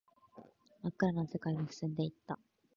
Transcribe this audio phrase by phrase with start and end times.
[0.81, 2.39] 真っ暗な世界を進んでいった